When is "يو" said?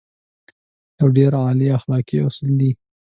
0.99-1.07